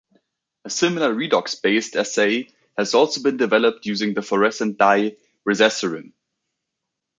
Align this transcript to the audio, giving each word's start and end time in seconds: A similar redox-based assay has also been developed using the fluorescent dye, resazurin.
A 0.65 0.69
similar 0.71 1.13
redox-based 1.13 1.95
assay 1.95 2.47
has 2.75 2.95
also 2.95 3.21
been 3.21 3.37
developed 3.37 3.85
using 3.85 4.15
the 4.15 4.23
fluorescent 4.23 4.79
dye, 4.79 5.15
resazurin. 5.47 6.13